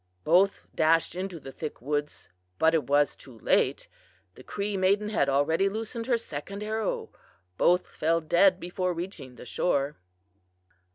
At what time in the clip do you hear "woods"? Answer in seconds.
1.79-2.27